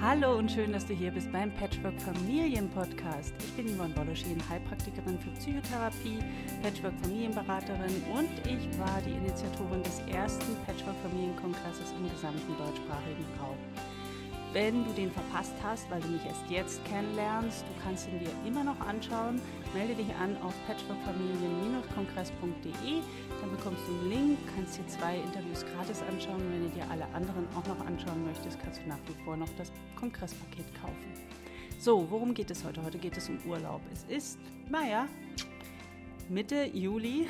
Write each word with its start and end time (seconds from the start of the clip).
Hallo 0.00 0.38
und 0.38 0.48
schön, 0.48 0.72
dass 0.72 0.86
du 0.86 0.94
hier 0.94 1.10
bist 1.10 1.32
beim 1.32 1.50
Patchwork 1.50 2.00
Familien 2.00 2.70
Podcast. 2.70 3.34
Ich 3.40 3.52
bin 3.54 3.76
Yvonne 3.76 3.92
Bolloschien, 3.94 4.40
Heilpraktikerin 4.48 5.18
für 5.18 5.30
Psychotherapie, 5.30 6.20
Patchwork 6.62 6.94
Familienberaterin 7.02 8.04
und 8.14 8.30
ich 8.46 8.78
war 8.78 9.02
die 9.04 9.10
Initiatorin 9.10 9.82
des 9.82 9.98
ersten 10.06 10.54
Patchwork 10.64 10.94
Familienkongresses 11.02 11.92
im 11.98 12.08
gesamten 12.08 12.56
deutschsprachigen 12.56 13.26
Raum. 13.40 13.56
Wenn 14.52 14.84
du 14.84 14.92
den 14.92 15.10
verpasst 15.10 15.54
hast, 15.64 15.90
weil 15.90 16.00
du 16.00 16.08
mich 16.08 16.24
erst 16.24 16.48
jetzt 16.48 16.84
kennenlernst, 16.84 17.62
du 17.62 17.84
kannst 17.84 18.08
ihn 18.08 18.20
dir 18.20 18.30
immer 18.46 18.62
noch 18.62 18.78
anschauen. 18.80 19.40
Melde 19.74 19.94
dich 19.94 20.14
an 20.14 20.34
auf 20.38 20.54
patchworkfamilien-kongress.de, 20.66 23.02
dann 23.40 23.50
bekommst 23.50 23.82
du 23.86 23.92
einen 23.92 24.10
Link, 24.10 24.38
kannst 24.54 24.78
dir 24.78 24.86
zwei 24.86 25.16
Interviews 25.16 25.66
gratis 25.74 26.02
anschauen. 26.08 26.40
Wenn 26.50 26.62
du 26.62 26.70
dir 26.70 26.90
alle 26.90 27.04
anderen 27.14 27.46
auch 27.54 27.66
noch 27.66 27.86
anschauen 27.86 28.24
möchtest, 28.24 28.58
kannst 28.60 28.80
du 28.82 28.88
nach 28.88 28.98
wie 29.06 29.12
vor 29.24 29.36
noch 29.36 29.50
das 29.58 29.70
Kongresspaket 29.96 30.64
kaufen. 30.80 31.12
So, 31.78 32.10
worum 32.10 32.32
geht 32.32 32.50
es 32.50 32.64
heute? 32.64 32.82
Heute 32.82 32.96
geht 32.98 33.14
es 33.16 33.28
um 33.28 33.38
Urlaub. 33.46 33.82
Es 33.92 34.04
ist, 34.04 34.38
naja, 34.70 35.06
Mitte 36.28 36.64
Juli, 36.64 37.26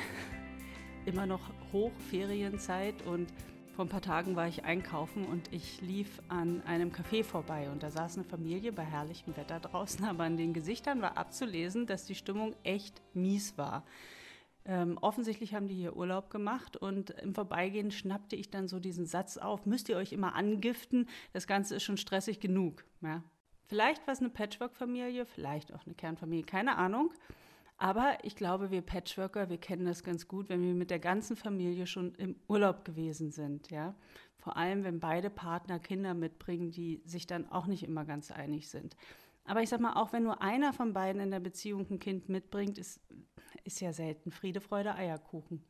immer 1.05 1.25
noch 1.25 1.41
Hochferienzeit 1.73 3.05
und 3.05 3.27
vor 3.79 3.85
ein 3.85 3.89
paar 3.89 4.01
Tagen 4.01 4.35
war 4.35 4.45
ich 4.45 4.65
einkaufen 4.65 5.25
und 5.25 5.53
ich 5.53 5.79
lief 5.79 6.21
an 6.27 6.61
einem 6.63 6.91
Café 6.91 7.23
vorbei 7.23 7.69
und 7.69 7.81
da 7.81 7.89
saß 7.89 8.17
eine 8.17 8.25
Familie 8.25 8.73
bei 8.73 8.83
herrlichem 8.83 9.37
Wetter 9.37 9.61
draußen, 9.61 10.03
aber 10.09 10.25
an 10.25 10.35
den 10.35 10.53
Gesichtern 10.53 11.01
war 11.01 11.15
abzulesen, 11.15 11.85
dass 11.85 12.03
die 12.03 12.15
Stimmung 12.15 12.53
echt 12.63 13.01
mies 13.13 13.57
war. 13.57 13.85
Ähm, 14.65 14.97
offensichtlich 14.99 15.53
haben 15.53 15.69
die 15.69 15.75
hier 15.75 15.95
Urlaub 15.95 16.29
gemacht 16.29 16.75
und 16.75 17.11
im 17.11 17.33
Vorbeigehen 17.33 17.91
schnappte 17.91 18.35
ich 18.35 18.49
dann 18.49 18.67
so 18.67 18.81
diesen 18.81 19.05
Satz 19.05 19.37
auf, 19.37 19.65
müsst 19.65 19.87
ihr 19.87 19.95
euch 19.95 20.11
immer 20.11 20.35
angiften, 20.35 21.07
das 21.31 21.47
Ganze 21.47 21.77
ist 21.77 21.83
schon 21.83 21.95
stressig 21.95 22.41
genug. 22.41 22.83
Ja. 22.99 23.23
Vielleicht 23.67 24.05
war 24.07 24.13
es 24.13 24.19
eine 24.19 24.29
Patchwork-Familie, 24.29 25.25
vielleicht 25.25 25.73
auch 25.73 25.85
eine 25.85 25.95
Kernfamilie, 25.95 26.43
keine 26.43 26.75
Ahnung. 26.75 27.13
Aber 27.81 28.17
ich 28.23 28.35
glaube, 28.35 28.71
wir 28.71 28.81
Patchworker, 28.81 29.49
wir 29.49 29.57
kennen 29.57 29.85
das 29.85 30.03
ganz 30.03 30.27
gut, 30.27 30.49
wenn 30.49 30.61
wir 30.61 30.73
mit 30.73 30.91
der 30.91 30.99
ganzen 30.99 31.37
Familie 31.37 31.87
schon 31.87 32.13
im 32.15 32.35
Urlaub 32.49 32.83
gewesen 32.83 33.31
sind, 33.31 33.71
ja. 33.71 33.95
Vor 34.35 34.57
allem, 34.57 34.83
wenn 34.83 34.99
beide 34.99 35.29
Partner 35.29 35.79
Kinder 35.79 36.13
mitbringen, 36.13 36.71
die 36.71 37.01
sich 37.05 37.25
dann 37.25 37.49
auch 37.49 37.67
nicht 37.67 37.83
immer 37.83 38.03
ganz 38.03 38.31
einig 38.31 38.69
sind. 38.69 38.97
Aber 39.45 39.61
ich 39.61 39.69
sag 39.69 39.79
mal, 39.79 39.93
auch 39.93 40.11
wenn 40.11 40.23
nur 40.23 40.41
einer 40.41 40.73
von 40.73 40.91
beiden 40.91 41.21
in 41.21 41.31
der 41.31 41.39
Beziehung 41.39 41.87
ein 41.89 41.99
Kind 41.99 42.27
mitbringt, 42.27 42.77
ist, 42.77 42.99
ist 43.63 43.79
ja 43.79 43.93
selten 43.93 44.31
Friede, 44.31 44.59
Freude, 44.59 44.95
Eierkuchen. 44.95 45.63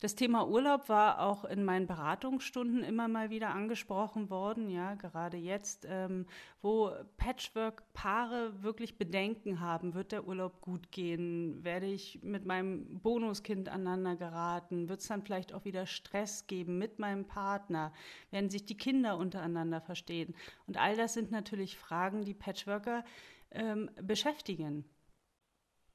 Das 0.00 0.16
Thema 0.16 0.46
Urlaub 0.46 0.88
war 0.88 1.20
auch 1.20 1.44
in 1.44 1.64
meinen 1.64 1.86
Beratungsstunden 1.86 2.82
immer 2.82 3.08
mal 3.08 3.30
wieder 3.30 3.50
angesprochen 3.50 4.28
worden, 4.28 4.68
ja, 4.68 4.96
gerade 4.96 5.36
jetzt, 5.36 5.86
ähm, 5.88 6.26
wo 6.60 6.90
Patchwork-Paare 7.16 8.62
wirklich 8.62 8.98
Bedenken 8.98 9.60
haben, 9.60 9.94
wird 9.94 10.12
der 10.12 10.26
Urlaub 10.26 10.60
gut 10.60 10.90
gehen, 10.90 11.62
werde 11.62 11.86
ich 11.86 12.20
mit 12.22 12.44
meinem 12.44 13.00
Bonuskind 13.00 13.68
aneinander 13.68 14.16
geraten, 14.16 14.88
wird 14.88 15.00
es 15.00 15.06
dann 15.06 15.22
vielleicht 15.22 15.54
auch 15.54 15.64
wieder 15.64 15.86
Stress 15.86 16.46
geben 16.48 16.76
mit 16.76 16.98
meinem 16.98 17.24
Partner, 17.26 17.92
werden 18.30 18.50
sich 18.50 18.66
die 18.66 18.76
Kinder 18.76 19.16
untereinander 19.16 19.80
verstehen. 19.80 20.34
Und 20.66 20.76
all 20.76 20.96
das 20.96 21.14
sind 21.14 21.30
natürlich 21.30 21.78
Fragen, 21.78 22.24
die 22.24 22.34
Patchworker 22.34 23.04
ähm, 23.52 23.90
beschäftigen. 24.02 24.84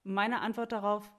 Meine 0.04 0.42
Antwort 0.42 0.72
darauf, 0.72 1.12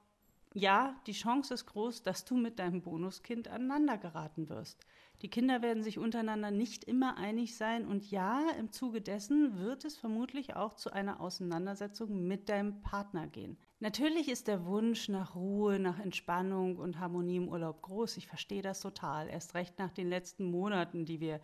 ja, 0.54 0.96
die 1.06 1.12
Chance 1.12 1.54
ist 1.54 1.66
groß, 1.66 2.02
dass 2.02 2.24
du 2.24 2.36
mit 2.36 2.58
deinem 2.58 2.82
Bonuskind 2.82 3.48
aneinander 3.48 3.98
geraten 3.98 4.48
wirst. 4.48 4.84
Die 5.22 5.28
Kinder 5.28 5.60
werden 5.60 5.82
sich 5.82 5.98
untereinander 5.98 6.50
nicht 6.50 6.84
immer 6.84 7.18
einig 7.18 7.56
sein 7.56 7.86
und 7.86 8.10
ja, 8.10 8.42
im 8.58 8.72
Zuge 8.72 9.02
dessen 9.02 9.58
wird 9.58 9.84
es 9.84 9.96
vermutlich 9.96 10.56
auch 10.56 10.74
zu 10.74 10.92
einer 10.92 11.20
Auseinandersetzung 11.20 12.26
mit 12.26 12.48
deinem 12.48 12.80
Partner 12.80 13.26
gehen. 13.26 13.58
Natürlich 13.80 14.28
ist 14.28 14.48
der 14.48 14.64
Wunsch 14.64 15.08
nach 15.08 15.34
Ruhe, 15.34 15.78
nach 15.78 15.98
Entspannung 15.98 16.76
und 16.76 16.98
Harmonie 16.98 17.36
im 17.36 17.48
Urlaub 17.48 17.82
groß. 17.82 18.16
Ich 18.16 18.26
verstehe 18.26 18.62
das 18.62 18.80
total. 18.80 19.28
Erst 19.28 19.54
recht 19.54 19.78
nach 19.78 19.92
den 19.92 20.08
letzten 20.08 20.50
Monaten, 20.50 21.04
die 21.04 21.20
wir 21.20 21.40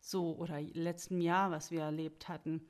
so 0.00 0.36
oder 0.36 0.60
letzten 0.60 1.20
Jahr, 1.20 1.50
was 1.50 1.70
wir 1.70 1.82
erlebt 1.82 2.28
hatten. 2.28 2.60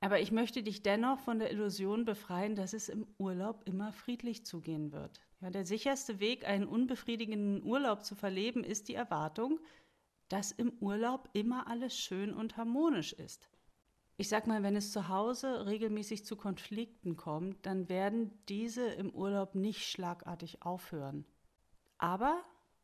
Aber 0.00 0.20
ich 0.20 0.30
möchte 0.30 0.62
dich 0.62 0.82
dennoch 0.82 1.18
von 1.18 1.38
der 1.38 1.50
Illusion 1.50 2.04
befreien, 2.04 2.54
dass 2.54 2.72
es 2.72 2.88
im 2.88 3.06
Urlaub 3.18 3.62
immer 3.66 3.92
friedlich 3.92 4.46
zugehen 4.46 4.92
wird. 4.92 5.20
Ja, 5.40 5.50
der 5.50 5.64
sicherste 5.64 6.20
Weg, 6.20 6.46
einen 6.46 6.66
unbefriedigenden 6.66 7.64
Urlaub 7.64 8.04
zu 8.04 8.14
verleben, 8.14 8.62
ist 8.62 8.88
die 8.88 8.94
Erwartung, 8.94 9.58
dass 10.28 10.52
im 10.52 10.72
Urlaub 10.80 11.28
immer 11.32 11.66
alles 11.66 11.98
schön 11.98 12.32
und 12.32 12.56
harmonisch 12.56 13.12
ist. 13.12 13.48
Ich 14.16 14.28
sag 14.28 14.46
mal, 14.46 14.62
wenn 14.62 14.76
es 14.76 14.92
zu 14.92 15.08
Hause 15.08 15.66
regelmäßig 15.66 16.24
zu 16.24 16.36
Konflikten 16.36 17.16
kommt, 17.16 17.64
dann 17.66 17.88
werden 17.88 18.32
diese 18.48 18.84
im 18.84 19.10
Urlaub 19.10 19.54
nicht 19.54 19.88
schlagartig 19.88 20.62
aufhören. 20.62 21.24
Aber 21.98 22.42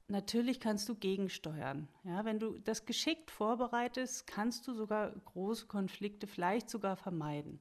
Natürlich 0.09 0.61
kannst 0.61 0.89
du 0.89 0.95
gegensteuern. 0.95 1.89
Ja, 2.05 2.27
wenn 2.27 2.39
du 2.39 2.59
das 2.59 2.85
geschickt 2.85 3.31
vorbereitest, 3.31 4.27
kannst 4.27 4.69
du 4.69 4.75
sogar 4.75 5.11
große 5.11 5.67
Konflikte 5.67 6.27
vielleicht 6.27 6.69
sogar 6.69 6.97
vermeiden. 6.97 7.59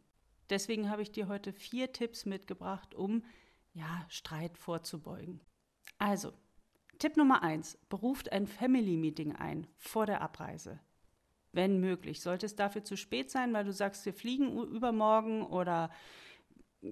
Deswegen 0.49 0.89
habe 0.89 1.01
ich 1.01 1.11
dir 1.11 1.29
heute 1.29 1.53
vier 1.53 1.93
Tipps 1.93 2.25
mitgebracht, 2.25 2.95
um 2.95 3.23
ja, 3.73 4.05
Streit 4.09 4.57
vorzubeugen. 4.57 5.39
Also, 5.97 6.33
Tipp 6.99 7.15
Nummer 7.15 7.43
eins: 7.43 7.77
Beruft 7.87 8.31
ein 8.33 8.45
Family 8.45 8.97
Meeting 8.97 9.33
ein 9.33 9.65
vor 9.77 10.05
der 10.05 10.21
Abreise. 10.21 10.79
Wenn 11.53 11.79
möglich. 11.79 12.21
Sollte 12.21 12.45
es 12.45 12.55
dafür 12.55 12.83
zu 12.83 12.97
spät 12.97 13.31
sein, 13.31 13.53
weil 13.53 13.63
du 13.63 13.71
sagst, 13.71 14.05
wir 14.05 14.13
fliegen 14.13 14.57
übermorgen 14.57 15.43
oder 15.43 15.91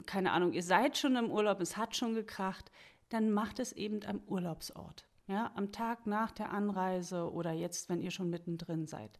keine 0.05 0.31
Ahnung, 0.31 0.53
ihr 0.53 0.63
seid 0.63 0.97
schon 0.97 1.17
im 1.17 1.29
Urlaub, 1.29 1.59
es 1.59 1.75
hat 1.75 1.97
schon 1.97 2.13
gekracht, 2.13 2.71
dann 3.09 3.31
macht 3.31 3.59
es 3.59 3.73
eben 3.73 4.05
am 4.05 4.21
Urlaubsort 4.25 5.05
ja, 5.31 5.51
am 5.55 5.71
Tag 5.71 6.05
nach 6.05 6.31
der 6.31 6.51
Anreise 6.51 7.31
oder 7.31 7.51
jetzt, 7.53 7.89
wenn 7.89 8.01
ihr 8.01 8.11
schon 8.11 8.29
mittendrin 8.29 8.85
seid. 8.85 9.17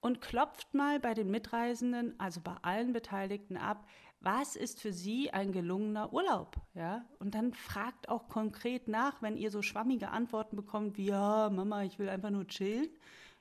Und 0.00 0.20
klopft 0.20 0.72
mal 0.72 1.00
bei 1.00 1.12
den 1.12 1.30
Mitreisenden, 1.30 2.18
also 2.18 2.40
bei 2.40 2.54
allen 2.62 2.92
Beteiligten 2.92 3.56
ab, 3.56 3.86
was 4.20 4.54
ist 4.54 4.80
für 4.80 4.92
sie 4.92 5.30
ein 5.30 5.50
gelungener 5.52 6.12
Urlaub? 6.12 6.56
Ja? 6.74 7.04
Und 7.18 7.34
dann 7.34 7.52
fragt 7.52 8.08
auch 8.08 8.28
konkret 8.28 8.86
nach, 8.86 9.20
wenn 9.22 9.36
ihr 9.36 9.50
so 9.50 9.60
schwammige 9.60 10.10
Antworten 10.10 10.56
bekommt 10.56 10.96
wie, 10.96 11.06
ja, 11.06 11.50
Mama, 11.50 11.82
ich 11.82 11.98
will 11.98 12.08
einfach 12.08 12.30
nur 12.30 12.46
chillen. 12.46 12.88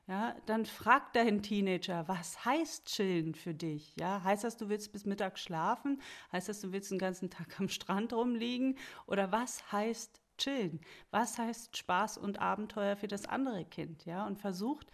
Ja, 0.08 0.36
dann 0.48 0.66
fragt 0.66 1.16
dein 1.16 1.44
Teenager, 1.44 2.08
was 2.08 2.44
heißt 2.44 2.88
chillen 2.88 3.36
für 3.36 3.54
dich? 3.54 3.96
Ja, 4.00 4.24
heißt 4.24 4.44
das, 4.44 4.58
du 4.58 4.68
willst 4.68 4.92
bis 4.92 5.06
Mittag 5.06 5.38
schlafen? 5.38 6.02
Heißt 6.32 6.50
das, 6.50 6.62
du 6.62 6.72
willst 6.72 6.90
den 6.90 6.98
ganzen 6.98 7.30
Tag 7.30 7.60
am 7.60 7.70
Strand 7.70 8.12
rumliegen? 8.12 8.76
Oder 9.06 9.32
was 9.32 9.72
heißt 9.72 10.20
chillen? 10.40 10.82
Was 11.12 11.38
heißt 11.38 11.78
Spaß 11.78 12.18
und 12.18 12.40
Abenteuer 12.40 12.96
für 12.96 13.08
das 13.08 13.26
andere 13.26 13.66
Kind? 13.66 14.06
Ja, 14.06 14.26
und 14.26 14.40
versucht 14.40 14.88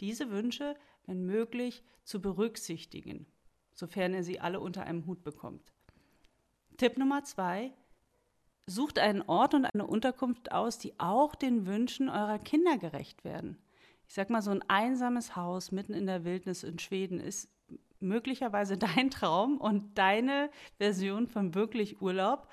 diese 0.00 0.30
Wünsche, 0.30 0.74
wenn 1.06 1.26
möglich, 1.26 1.82
zu 2.04 2.20
berücksichtigen, 2.20 3.26
sofern 3.72 4.14
er 4.14 4.24
sie 4.24 4.40
alle 4.40 4.60
unter 4.60 4.84
einem 4.84 5.06
Hut 5.06 5.22
bekommt. 5.22 5.72
Tipp 6.76 6.98
Nummer 6.98 7.22
zwei: 7.24 7.72
Sucht 8.66 8.98
einen 8.98 9.22
Ort 9.22 9.54
und 9.54 9.66
eine 9.66 9.86
Unterkunft 9.86 10.52
aus, 10.52 10.78
die 10.78 10.98
auch 10.98 11.34
den 11.34 11.66
Wünschen 11.66 12.08
eurer 12.08 12.38
Kinder 12.38 12.78
gerecht 12.78 13.24
werden. 13.24 13.58
Ich 14.08 14.14
sag 14.14 14.30
mal, 14.30 14.42
so 14.42 14.50
ein 14.50 14.62
einsames 14.68 15.36
Haus 15.36 15.72
mitten 15.72 15.94
in 15.94 16.06
der 16.06 16.24
Wildnis 16.24 16.64
in 16.64 16.78
Schweden 16.78 17.20
ist 17.20 17.50
möglicherweise 18.00 18.76
dein 18.96 19.10
Traum 19.10 19.58
und 19.58 19.96
deine 19.96 20.50
Version 20.78 21.26
von 21.26 21.54
wirklich 21.54 22.02
Urlaub. 22.02 22.48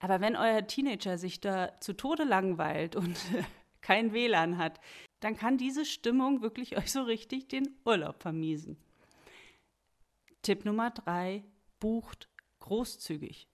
Aber 0.00 0.20
wenn 0.20 0.36
euer 0.36 0.66
Teenager 0.66 1.18
sich 1.18 1.40
da 1.40 1.72
zu 1.80 1.92
Tode 1.92 2.24
langweilt 2.24 2.96
und 2.96 3.16
kein 3.80 4.12
WLAN 4.12 4.58
hat, 4.58 4.80
dann 5.20 5.36
kann 5.36 5.58
diese 5.58 5.84
Stimmung 5.84 6.42
wirklich 6.42 6.76
euch 6.76 6.92
so 6.92 7.02
richtig 7.02 7.48
den 7.48 7.76
Urlaub 7.84 8.22
vermiesen. 8.22 8.76
Tipp 10.42 10.64
Nummer 10.64 10.90
drei, 10.90 11.44
bucht 11.80 12.28
großzügig. 12.60 13.48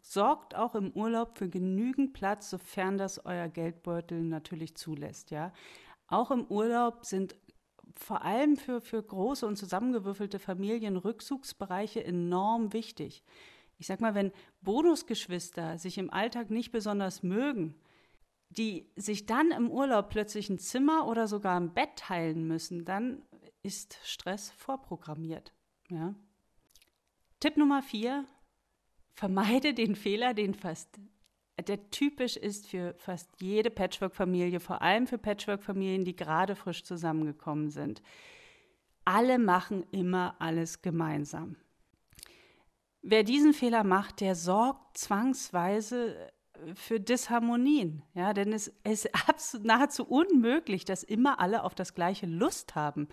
Sorgt 0.00 0.54
auch 0.54 0.76
im 0.76 0.92
Urlaub 0.92 1.36
für 1.36 1.48
genügend 1.48 2.12
Platz, 2.12 2.50
sofern 2.50 2.96
das 2.96 3.24
euer 3.26 3.48
Geldbeutel 3.48 4.22
natürlich 4.22 4.76
zulässt. 4.76 5.32
Ja? 5.32 5.52
Auch 6.06 6.30
im 6.30 6.46
Urlaub 6.46 7.04
sind 7.04 7.34
vor 7.96 8.22
allem 8.22 8.56
für, 8.56 8.80
für 8.80 9.02
große 9.02 9.44
und 9.44 9.56
zusammengewürfelte 9.56 10.38
Familien 10.38 10.96
Rückzugsbereiche 10.96 12.04
enorm 12.04 12.72
wichtig 12.72 13.24
ich 13.78 13.86
sag 13.86 14.00
mal, 14.00 14.14
wenn 14.14 14.32
Bonusgeschwister 14.62 15.78
sich 15.78 15.98
im 15.98 16.10
Alltag 16.10 16.50
nicht 16.50 16.72
besonders 16.72 17.22
mögen, 17.22 17.74
die 18.48 18.90
sich 18.96 19.26
dann 19.26 19.50
im 19.50 19.70
Urlaub 19.70 20.08
plötzlich 20.08 20.48
ein 20.48 20.58
Zimmer 20.58 21.06
oder 21.06 21.26
sogar 21.28 21.58
ein 21.58 21.74
Bett 21.74 21.96
teilen 21.96 22.46
müssen, 22.46 22.84
dann 22.84 23.22
ist 23.62 23.98
Stress 24.04 24.50
vorprogrammiert. 24.50 25.52
Ja? 25.88 26.14
Tipp 27.40 27.56
Nummer 27.56 27.82
vier: 27.82 28.24
Vermeide 29.14 29.74
den 29.74 29.96
Fehler, 29.96 30.32
den 30.34 30.54
fast 30.54 31.00
der 31.58 31.90
typisch 31.90 32.36
ist 32.36 32.66
für 32.66 32.94
fast 32.98 33.30
jede 33.40 33.70
Patchwork-Familie, 33.70 34.60
vor 34.60 34.82
allem 34.82 35.06
für 35.06 35.16
Patchwork-Familien, 35.16 36.04
die 36.04 36.14
gerade 36.14 36.54
frisch 36.54 36.84
zusammengekommen 36.84 37.70
sind. 37.70 38.02
alle 39.06 39.38
machen 39.38 39.84
immer 39.92 40.34
alles 40.40 40.82
gemeinsam. 40.82 41.56
Wer 43.08 43.22
diesen 43.22 43.54
Fehler 43.54 43.84
macht, 43.84 44.20
der 44.20 44.34
sorgt 44.34 44.98
zwangsweise 44.98 46.16
für 46.74 46.98
Disharmonien. 46.98 48.02
Ja, 48.14 48.32
denn 48.32 48.52
es, 48.52 48.72
es 48.82 49.04
ist 49.04 49.64
nahezu 49.64 50.04
unmöglich, 50.04 50.84
dass 50.84 51.04
immer 51.04 51.38
alle 51.38 51.62
auf 51.62 51.76
das 51.76 51.94
gleiche 51.94 52.26
Lust 52.26 52.74
haben. 52.74 53.06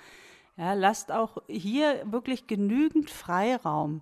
Ja, 0.57 0.73
lasst 0.73 1.11
auch 1.11 1.43
hier 1.47 2.01
wirklich 2.05 2.47
genügend 2.47 3.11
Freiraum. 3.11 4.01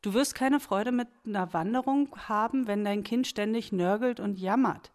Du 0.00 0.14
wirst 0.14 0.36
keine 0.36 0.60
Freude 0.60 0.92
mit 0.92 1.08
einer 1.26 1.52
Wanderung 1.52 2.08
haben, 2.28 2.68
wenn 2.68 2.84
dein 2.84 3.02
Kind 3.02 3.26
ständig 3.26 3.72
nörgelt 3.72 4.20
und 4.20 4.38
jammert. 4.38 4.92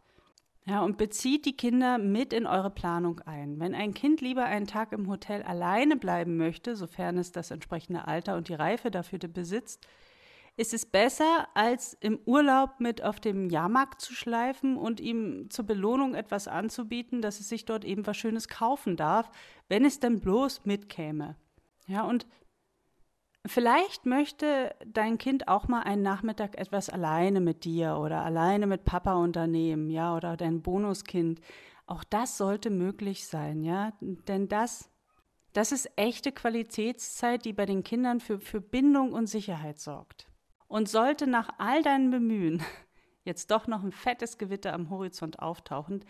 Ja, 0.64 0.82
und 0.82 0.98
bezieht 0.98 1.46
die 1.46 1.58
Kinder 1.58 1.98
mit 1.98 2.32
in 2.32 2.48
eure 2.48 2.70
Planung 2.70 3.20
ein. 3.26 3.60
Wenn 3.60 3.76
ein 3.76 3.94
Kind 3.94 4.22
lieber 4.22 4.46
einen 4.46 4.68
Tag 4.68 4.94
im 4.94 5.10
Hotel 5.10 5.44
alleine 5.44 5.98
bleiben 5.98 6.38
möchte, 6.38 6.78
sofern 6.78 7.18
es 7.18 7.34
das 7.34 7.52
entsprechende 7.52 8.08
Alter 8.08 8.38
und 8.38 8.48
die 8.48 8.54
Reife 8.54 8.92
dafür 8.92 9.20
besitzt, 9.20 9.86
ist 10.58 10.74
es 10.74 10.86
besser, 10.86 11.48
als 11.54 11.94
im 12.02 12.20
Urlaub 12.26 12.80
mit 12.80 13.04
auf 13.04 13.20
dem 13.20 13.50
Jahrmarkt 13.50 14.02
zu 14.02 14.14
schleifen 14.14 14.78
und 14.78 15.00
ihm 15.00 15.50
zur 15.50 15.66
Belohnung 15.66 16.14
etwas 16.14 16.48
anzubieten, 16.48 17.22
dass 17.22 17.40
es 17.40 17.50
sich 17.50 17.66
dort 17.66 17.86
eben 17.86 18.06
was 18.06 18.18
Schönes 18.18 18.48
kaufen 18.48 18.98
darf, 18.98 19.32
wenn 19.70 19.86
es 19.86 20.00
denn 20.00 20.20
bloß 20.20 20.66
mitkäme. 20.66 21.36
Ja, 21.88 22.04
und 22.04 22.28
vielleicht 23.46 24.06
möchte 24.06 24.76
dein 24.86 25.18
Kind 25.18 25.48
auch 25.48 25.68
mal 25.68 25.82
einen 25.82 26.04
Nachmittag 26.04 26.58
etwas 26.58 26.90
alleine 26.90 27.40
mit 27.40 27.64
dir 27.64 27.98
oder 27.98 28.24
alleine 28.24 28.68
mit 28.68 28.84
Papa 28.84 29.16
unternehmen, 29.16 29.90
ja, 29.90 30.16
oder 30.16 30.38
dein 30.38 30.62
Bonuskind. 30.62 31.42
Auch 31.88 32.04
das 32.04 32.38
sollte 32.38 32.70
möglich 32.70 33.26
sein, 33.26 33.64
ja, 33.64 33.94
denn 34.00 34.48
das 34.48 34.92
das 35.54 35.74
ist 35.74 35.92
echte 35.98 36.32
Qualitätszeit, 36.32 37.44
die 37.44 37.52
bei 37.52 37.66
den 37.66 37.84
Kindern 37.84 38.22
für, 38.22 38.40
für 38.40 38.62
Bindung 38.62 39.12
und 39.12 39.28
Sicherheit 39.28 39.80
sorgt. 39.80 40.31
Und 40.72 40.88
sollte 40.88 41.28
nach 41.28 41.50
all 41.58 41.84
deinen 41.84 42.12
Bemühen 42.12 42.64
jetzt 43.26 43.52
doch 43.52 43.68
noch 43.68 43.84
ein 43.84 43.92
fettes 43.92 44.38
Gewitter 44.38 44.72
am 44.72 44.90
Horizont 44.90 45.40
auftauchen, 45.40 46.06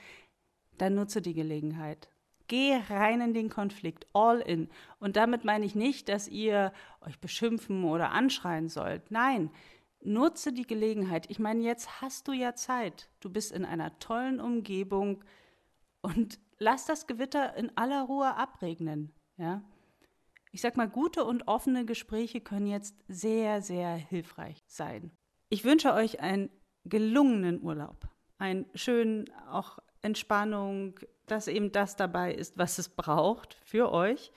dann 0.78 0.94
nutze 0.94 1.20
die 1.20 1.34
Gelegenheit. 1.34 2.10
Geh 2.46 2.76
rein 2.76 3.22
in 3.22 3.34
den 3.34 3.50
Konflikt, 3.50 4.06
all 4.14 4.40
in. 4.40 4.70
Und 5.00 5.16
damit 5.16 5.46
meine 5.46 5.66
ich 5.66 5.74
nicht, 5.74 6.10
dass 6.10 6.28
ihr 6.28 6.74
euch 7.04 7.20
beschimpfen 7.20 7.84
oder 7.86 8.12
anschreien 8.12 8.70
sollt. 8.70 9.10
Nein, 9.10 9.50
nutze 10.04 10.54
die 10.54 10.68
Gelegenheit. 10.68 11.28
Ich 11.32 11.40
meine, 11.40 11.64
jetzt 11.64 12.00
hast 12.00 12.28
du 12.28 12.32
ja 12.32 12.54
Zeit. 12.54 13.10
Du 13.20 13.32
bist 13.32 13.52
in 13.52 13.66
einer 13.66 13.98
tollen 13.98 14.40
Umgebung 14.40 15.24
und 16.02 16.38
lass 16.60 16.86
das 16.86 17.08
Gewitter 17.08 17.58
in 17.58 17.76
aller 17.76 18.04
Ruhe 18.04 18.36
abregnen. 18.36 19.12
Ja? 19.38 19.64
Ich 20.52 20.62
sag 20.62 20.76
mal, 20.76 20.90
gute 20.90 21.24
und 21.24 21.48
offene 21.48 21.86
Gespräche 21.86 22.42
können 22.42 22.68
jetzt 22.68 22.96
sehr, 23.08 23.62
sehr 23.62 23.96
hilfreich 23.96 24.64
sein. 24.68 25.12
Ich 25.50 25.64
wünsche 25.64 25.94
euch 25.94 26.20
einen 26.20 26.50
gelungenen 26.84 27.62
Urlaub, 27.62 28.08
einen 28.38 28.66
schönen, 28.76 29.30
auch 29.50 29.80
Entspannung, 30.02 31.00
dass 31.28 31.48
eben 31.48 31.72
das 31.72 31.96
dabei 31.96 32.34
ist, 32.34 32.58
was 32.58 32.78
es 32.80 32.90
braucht 32.90 33.54
für 33.64 33.92
euch. 33.92 34.32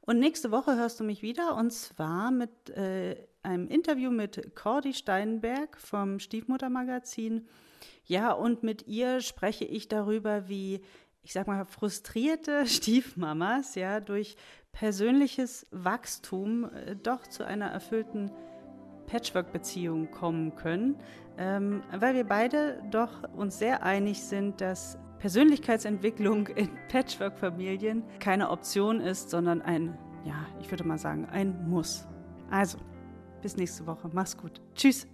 Und 0.00 0.18
nächste 0.18 0.50
Woche 0.50 0.76
hörst 0.76 0.98
du 0.98 1.04
mich 1.04 1.22
wieder 1.22 1.54
und 1.56 1.72
zwar 1.72 2.32
mit 2.32 2.70
äh, 2.70 3.28
einem 3.44 3.68
Interview 3.68 4.10
mit 4.10 4.56
Cordy 4.56 4.94
Steinberg 4.94 5.78
vom 5.78 6.18
Stiefmuttermagazin. 6.18 7.46
Ja, 8.04 8.32
und 8.32 8.64
mit 8.64 8.88
ihr 8.88 9.20
spreche 9.20 9.64
ich 9.64 9.88
darüber, 9.88 10.48
wie 10.48 10.80
ich 11.22 11.32
sag 11.32 11.46
mal, 11.46 11.64
frustrierte 11.64 12.66
Stiefmamas 12.66 13.74
ja 13.74 14.00
durch 14.00 14.36
persönliches 14.72 15.66
Wachstum 15.70 16.64
äh, 16.64 16.96
doch 16.96 17.26
zu 17.26 17.44
einer 17.44 17.66
erfüllten 17.66 18.30
Patchwork-Beziehung 19.06 20.10
kommen 20.10 20.56
können, 20.56 20.96
ähm, 21.36 21.82
weil 21.92 22.14
wir 22.14 22.24
beide 22.24 22.82
doch 22.90 23.22
uns 23.34 23.58
sehr 23.58 23.82
einig 23.82 24.22
sind, 24.22 24.60
dass 24.60 24.98
Persönlichkeitsentwicklung 25.18 26.48
in 26.48 26.70
Patchwork-Familien 26.88 28.02
keine 28.18 28.50
Option 28.50 29.00
ist, 29.00 29.30
sondern 29.30 29.62
ein, 29.62 29.98
ja, 30.24 30.46
ich 30.60 30.70
würde 30.70 30.84
mal 30.84 30.98
sagen, 30.98 31.26
ein 31.26 31.68
Muss. 31.68 32.06
Also, 32.50 32.78
bis 33.42 33.56
nächste 33.56 33.86
Woche. 33.86 34.10
Mach's 34.12 34.36
gut. 34.36 34.60
Tschüss. 34.74 35.06